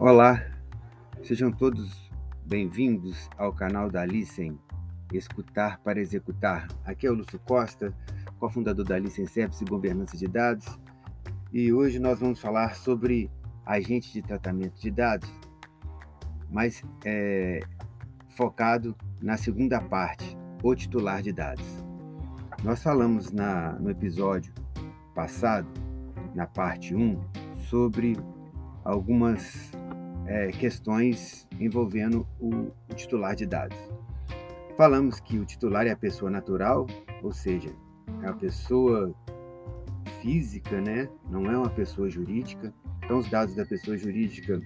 [0.00, 0.46] Olá,
[1.24, 2.08] sejam todos
[2.46, 4.56] bem-vindos ao canal da Licem
[5.12, 6.68] Escutar para Executar.
[6.84, 7.92] Aqui é o Lúcio Costa,
[8.38, 10.78] cofundador da Licem Service e Governança de Dados,
[11.52, 13.28] e hoje nós vamos falar sobre
[13.66, 15.28] agente de tratamento de dados,
[16.48, 17.58] mas é,
[18.36, 21.66] focado na segunda parte, o titular de dados.
[22.62, 24.54] Nós falamos na, no episódio
[25.12, 25.66] passado,
[26.36, 27.20] na parte 1,
[27.68, 28.16] sobre
[28.84, 29.72] algumas
[30.28, 33.78] é, questões envolvendo o, o titular de dados.
[34.76, 36.86] Falamos que o titular é a pessoa natural,
[37.22, 37.70] ou seja,
[38.22, 39.12] é a pessoa
[40.20, 41.08] física, né?
[41.28, 42.72] Não é uma pessoa jurídica.
[43.04, 44.60] Então, os dados da pessoa jurídica,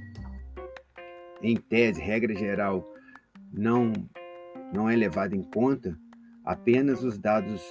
[1.41, 2.85] em tese, regra geral,
[3.53, 3.93] não
[4.73, 5.97] não é levado em conta.
[6.45, 7.63] Apenas os dados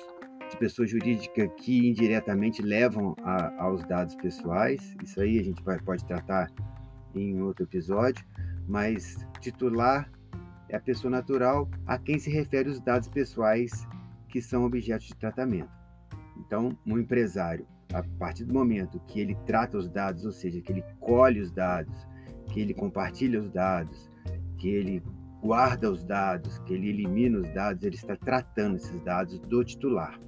[0.50, 4.96] de pessoa jurídica que indiretamente levam a, aos dados pessoais.
[5.04, 6.52] Isso aí a gente vai, pode tratar
[7.16, 8.26] em outro episódio,
[8.68, 10.10] mas titular
[10.70, 13.88] é a pessoa natural a quem se refere os dados pessoais
[14.30, 15.72] que são objetos de tratamento.
[16.38, 20.72] Então, um empresário, a partir do momento que ele trata os dados, ou seja, que
[20.72, 22.08] ele colhe os dados,
[22.48, 24.10] que ele compartilha os dados,
[24.58, 25.04] que ele
[25.42, 30.20] guarda os dados, que ele elimina os dados, ele está tratando esses dados do titular.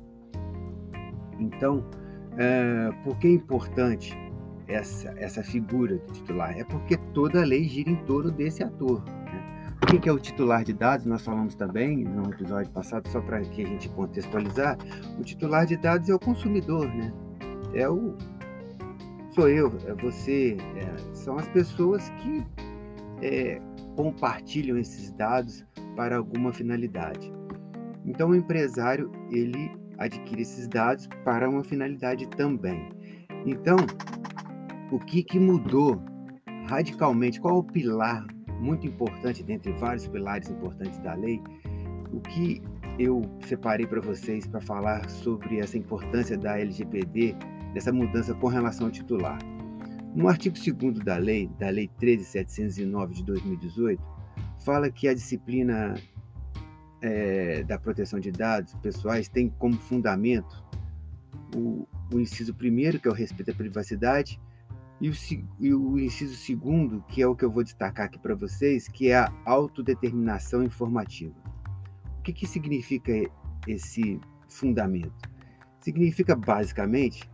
[1.40, 1.86] Então,
[2.38, 4.14] é, por que é importante
[4.68, 6.58] essa, essa figura do titular?
[6.58, 9.04] É porque toda lei gira em torno desse ator.
[9.04, 9.74] Né?
[9.84, 11.06] O que é o titular de dados?
[11.06, 14.78] Nós falamos também no episódio passado, só para que a gente contextualizar.
[15.20, 17.14] O titular de dados é o consumidor, né?
[17.74, 18.16] É o
[19.34, 22.46] sou eu, é você, é, são as pessoas que
[23.22, 23.60] é,
[23.96, 27.32] compartilham esses dados para alguma finalidade.
[28.06, 32.90] Então, o empresário ele adquire esses dados para uma finalidade também.
[33.46, 33.78] Então,
[34.94, 36.00] o que, que mudou
[36.68, 37.42] radicalmente?
[37.42, 38.24] Qual é o pilar
[38.60, 41.42] muito importante, dentre vários pilares importantes da lei?
[42.12, 42.62] O que
[43.00, 47.36] eu separei para vocês para falar sobre essa importância da LGPD,
[47.74, 49.40] dessa mudança com relação ao titular.
[50.14, 54.00] No artigo 2 da lei, da Lei 13.709 de 2018,
[54.64, 55.96] fala que a disciplina
[57.02, 60.64] é, da proteção de dados pessoais tem como fundamento
[61.56, 64.40] o, o inciso primeiro, que é o respeito à privacidade,
[65.04, 65.14] e o,
[65.60, 69.10] e o inciso segundo, que é o que eu vou destacar aqui para vocês, que
[69.10, 71.36] é a autodeterminação informativa.
[72.20, 73.12] O que, que significa
[73.68, 75.30] esse fundamento?
[75.82, 77.30] Significa basicamente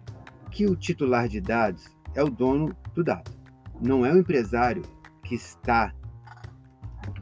[0.49, 3.29] que o titular de dados é o dono do dado,
[3.79, 4.81] não é o empresário
[5.23, 5.93] que está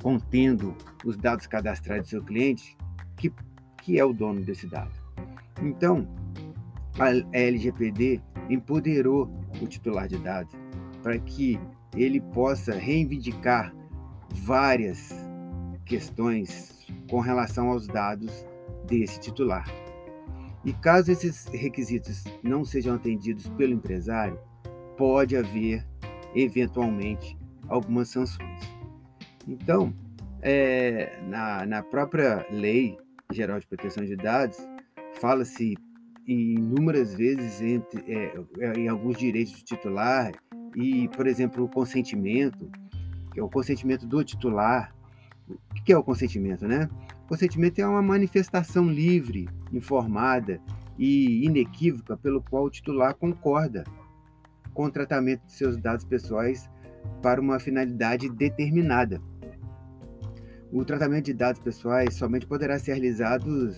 [0.01, 2.77] contendo os dados cadastrais do seu cliente,
[3.17, 3.33] que,
[3.83, 4.93] que é o dono desse dado.
[5.61, 6.07] Então,
[6.97, 9.29] a LGPD empoderou
[9.61, 10.53] o titular de dados
[11.01, 11.59] para que
[11.95, 13.73] ele possa reivindicar
[14.31, 15.13] várias
[15.85, 18.45] questões com relação aos dados
[18.87, 19.65] desse titular.
[20.65, 24.37] E caso esses requisitos não sejam atendidos pelo empresário,
[24.97, 25.85] pode haver,
[26.35, 27.37] eventualmente,
[27.69, 28.59] algumas sanções.
[29.47, 29.93] Então,
[30.41, 32.97] é, na, na própria Lei
[33.31, 34.57] Geral de Proteção de Dados,
[35.21, 35.75] fala-se
[36.27, 40.31] inúmeras vezes entre, é, é, em alguns direitos do titular
[40.75, 42.69] e, por exemplo, o consentimento,
[43.31, 44.93] que é o consentimento do titular.
[45.49, 46.89] O que é o consentimento, né?
[47.23, 50.59] O consentimento é uma manifestação livre, informada
[50.97, 53.85] e inequívoca pelo qual o titular concorda
[54.73, 56.69] com o tratamento de seus dados pessoais
[57.21, 59.21] para uma finalidade determinada.
[60.71, 63.69] O tratamento de dados pessoais somente poderá ser realizado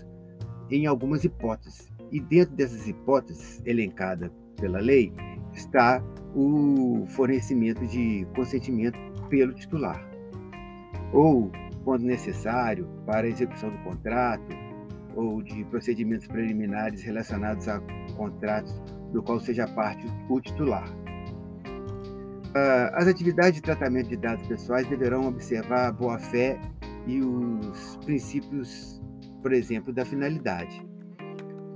[0.71, 1.88] em algumas hipóteses.
[2.11, 5.13] E dentro dessas hipóteses elencadas pela lei
[5.53, 6.03] está
[6.35, 8.97] o fornecimento de consentimento
[9.29, 10.09] pelo titular,
[11.13, 11.51] ou,
[11.83, 14.47] quando necessário, para a execução do contrato
[15.15, 17.81] ou de procedimentos preliminares relacionados a
[18.15, 18.79] contratos
[19.11, 20.87] do qual seja parte o titular.
[22.55, 26.59] Ah, as atividades de tratamento de dados pessoais deverão observar a boa-fé
[27.05, 29.01] e os princípios,
[29.41, 30.88] por exemplo, da finalidade.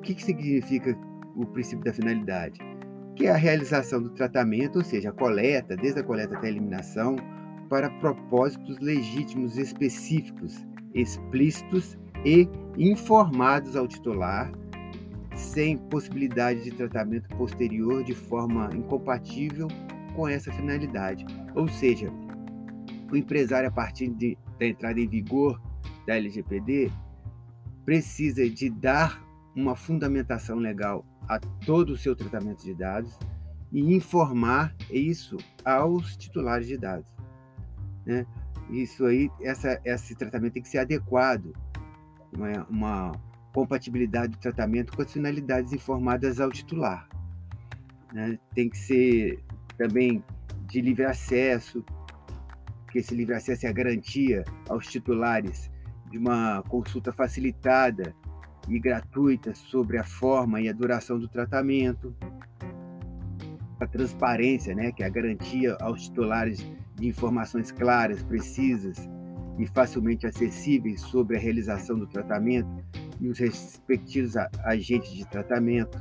[0.04, 0.98] Que, que significa
[1.36, 2.60] o princípio da finalidade?
[3.16, 6.50] Que é a realização do tratamento, ou seja, a coleta, desde a coleta até a
[6.50, 7.16] eliminação,
[7.70, 12.48] para propósitos legítimos específicos, explícitos e
[12.78, 14.52] informados ao titular,
[15.36, 19.68] sem possibilidade de tratamento posterior de forma incompatível
[20.16, 21.26] com essa finalidade.
[21.56, 22.12] Ou seja,
[23.10, 25.62] o empresário, a partir de, da entrada em vigor
[26.06, 26.92] da LGPD,
[27.86, 29.23] precisa de dar
[29.56, 33.18] uma fundamentação legal a todo o seu tratamento de dados
[33.72, 37.12] e informar isso aos titulares de dados.
[38.06, 38.26] né?
[38.70, 41.54] Isso aí, essa, esse tratamento tem que ser adequado,
[42.32, 43.12] uma, uma
[43.54, 47.08] compatibilidade do tratamento com as finalidades informadas ao titular.
[48.14, 48.40] Né?
[48.56, 49.44] Tem que ser
[49.78, 50.24] também
[50.68, 51.84] de livre acesso,
[52.92, 55.70] que esse livre acesso é a garantia aos titulares
[56.10, 58.16] de uma consulta facilitada
[58.68, 62.16] e gratuita sobre a forma e a duração do tratamento,
[63.80, 66.66] a transparência, né, que é a garantia aos titulares
[66.96, 69.10] de informações claras, precisas
[69.58, 72.70] e facilmente acessíveis sobre a realização do tratamento
[73.20, 75.98] e os respectivos agentes de tratamento.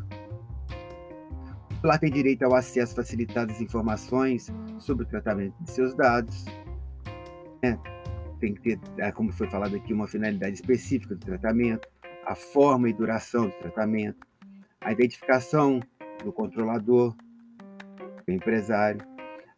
[1.70, 6.44] O titular tem direito ao acesso facilitado às informações sobre o tratamento de seus dados.
[7.62, 7.78] Né?
[8.40, 11.88] Tem que ter, é, como foi falado aqui, uma finalidade específica do tratamento,
[12.26, 14.26] a forma e duração do tratamento,
[14.80, 15.80] a identificação
[16.24, 17.14] do controlador,
[18.26, 19.00] do empresário,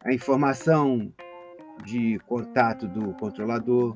[0.03, 1.11] a informação
[1.83, 3.95] de contato do controlador,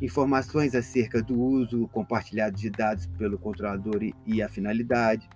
[0.00, 5.28] informações acerca do uso compartilhado de dados pelo controlador e a finalidade,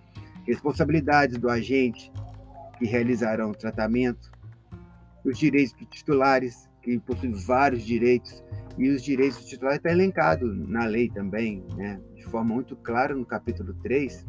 [0.47, 2.11] responsabilidades do agente
[2.79, 4.31] que realizarão o tratamento,
[5.25, 8.45] os direitos dos titulares, que possuem vários direitos,
[8.79, 12.01] e os direitos do titular está elencado na lei também, né,
[12.37, 14.27] forma muito clara no capítulo 3,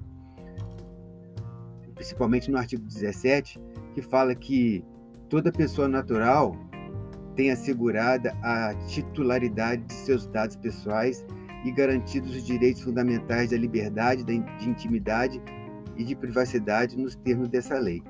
[1.94, 3.60] principalmente no artigo 17,
[3.94, 4.82] que fala que
[5.28, 6.56] toda pessoa natural
[7.36, 11.26] tem assegurada a titularidade de seus dados pessoais
[11.66, 15.42] e garantidos os direitos fundamentais da liberdade, de intimidade
[15.98, 18.02] e de privacidade nos termos dessa lei.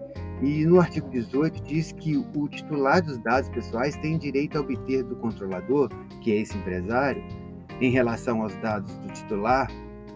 [0.43, 5.03] E no artigo 18 diz que o titular dos dados pessoais tem direito a obter
[5.03, 5.89] do controlador,
[6.21, 7.23] que é esse empresário,
[7.81, 9.67] em relação aos dados do titular,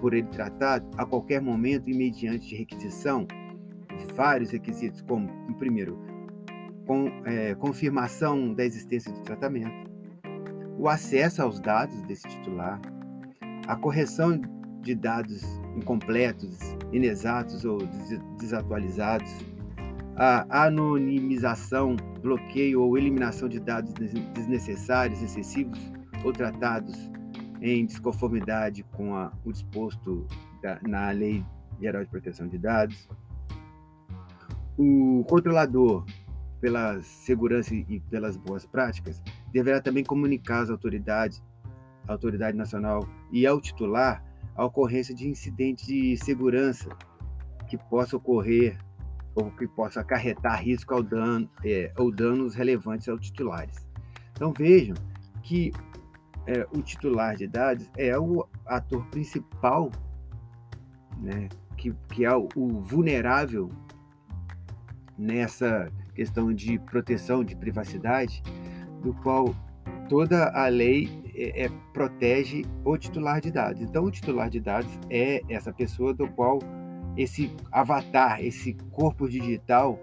[0.02, 3.28] por ele tratado, a qualquer momento e mediante requisição,
[4.16, 5.98] vários requisitos, como, primeiro,
[6.88, 9.90] com, é, confirmação da existência do tratamento,
[10.78, 12.82] o acesso aos dados desse titular,
[13.68, 14.42] a correção
[14.82, 15.44] de dados
[15.76, 16.58] incompletos,
[16.92, 17.78] inexatos ou
[18.40, 19.32] desatualizados,
[20.18, 23.94] a anonimização, bloqueio ou eliminação de dados
[24.34, 25.80] desnecessários, excessivos
[26.24, 27.10] ou tratados
[27.62, 30.26] em desconformidade com a, o disposto
[30.62, 31.46] da, na Lei
[31.80, 33.08] Geral de Proteção de Dados.
[34.78, 36.04] O controlador
[36.62, 39.22] pela segurança e pelas boas práticas,
[39.52, 41.44] deverá também comunicar às autoridades,
[42.08, 44.24] à autoridade nacional e ao titular
[44.56, 46.88] a ocorrência de incidente de segurança
[47.68, 48.78] que possa ocorrer
[49.34, 53.76] ou que possa acarretar risco ao dano, é, ou danos relevantes aos titulares.
[54.34, 54.96] Então vejam
[55.42, 55.72] que
[56.48, 59.92] é, o titular de dados é o ator principal,
[61.20, 63.70] né, que, que é o, o vulnerável
[65.18, 68.42] nessa questão de proteção de privacidade,
[69.02, 69.56] do qual
[70.10, 73.82] toda a lei é, é, protege o titular de dados.
[73.82, 76.60] Então, o titular de dados é essa pessoa do qual
[77.16, 80.00] esse avatar, esse corpo digital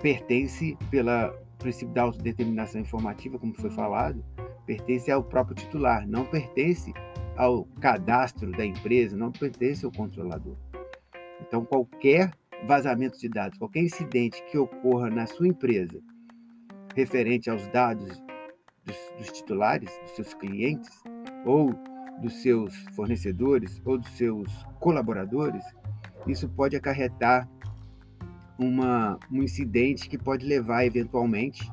[0.00, 4.22] pertence pela princípio da autodeterminação informativa, como foi falado,
[4.66, 6.92] pertence ao próprio titular, não pertence
[7.36, 10.56] ao cadastro da empresa, não pertence ao controlador.
[11.40, 12.30] Então, qualquer
[12.66, 16.00] vazamento de dados, qualquer incidente que ocorra na sua empresa
[16.94, 18.22] referente aos dados
[18.84, 21.02] dos, dos titulares, dos seus clientes,
[21.44, 21.74] ou
[22.20, 25.64] dos seus fornecedores, ou dos seus colaboradores,
[26.26, 27.48] isso pode acarretar
[28.58, 31.70] uma, um incidente que pode levar eventualmente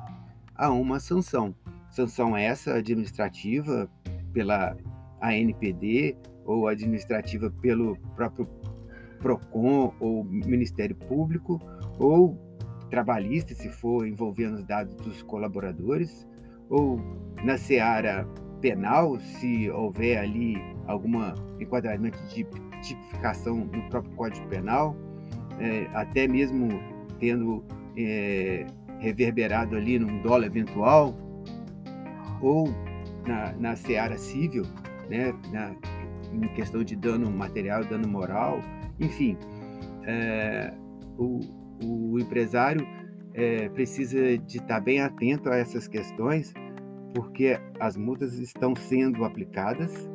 [0.54, 1.54] a uma sanção.
[1.92, 3.88] Sanção essa administrativa
[4.32, 4.74] pela
[5.20, 8.48] ANPD ou administrativa pelo próprio
[9.20, 11.60] PROCON ou Ministério Público,
[11.98, 12.36] ou
[12.90, 16.26] trabalhista, se for envolvendo os dados dos colaboradores,
[16.68, 16.98] ou
[17.44, 18.26] na seara
[18.60, 20.56] penal, se houver ali
[20.86, 21.18] algum
[21.60, 22.46] enquadramento de
[22.82, 24.96] tipificação no próprio Código Penal,
[25.60, 26.68] é, até mesmo
[27.20, 27.62] tendo
[27.96, 28.66] é,
[28.98, 31.14] reverberado ali num dólar eventual,
[32.42, 32.68] ou
[33.26, 34.64] na, na seara civil,
[35.08, 35.74] né, na,
[36.32, 38.60] em questão de dano material, dano moral,
[39.00, 39.36] enfim,
[40.04, 40.72] é,
[41.16, 41.40] o,
[41.84, 42.86] o, empresário
[43.34, 46.52] é, precisa de estar bem atento a essas questões,
[47.14, 50.08] porque as multas estão sendo aplicadas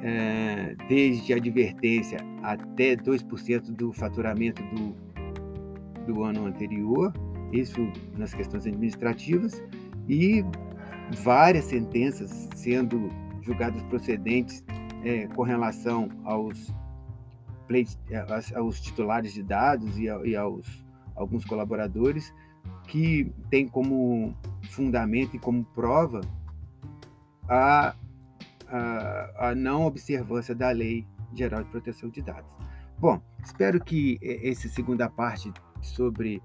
[0.00, 7.12] é, desde advertência até 2% do faturamento do, do ano anterior,
[7.52, 7.80] isso
[8.16, 9.62] nas questões administrativas,
[10.08, 10.44] e
[11.22, 13.10] várias sentenças sendo
[13.42, 14.64] julgadas procedentes
[15.04, 16.72] é, com relação aos
[18.54, 20.66] aos titulares de dados e, aos
[21.14, 22.32] alguns colaboradores
[22.86, 24.34] que tem como
[24.70, 26.22] fundamento e como prova
[27.46, 27.94] a,
[28.68, 32.56] a, a não observância da Lei Geral de Proteção de Dados.
[32.98, 36.42] Bom, espero que essa segunda parte sobre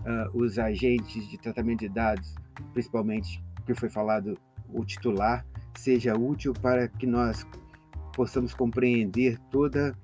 [0.00, 2.34] uh, os agentes de tratamento de dados,
[2.72, 4.38] principalmente que foi falado
[4.68, 5.44] o titular,
[5.76, 7.46] seja útil para que nós
[8.14, 9.96] possamos compreender toda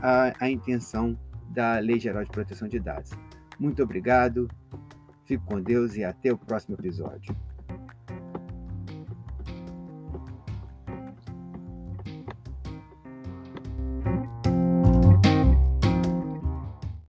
[0.00, 1.18] a, a intenção
[1.50, 3.12] da Lei Geral de Proteção de Dados.
[3.58, 4.48] Muito obrigado,
[5.24, 7.34] fico com Deus e até o próximo episódio.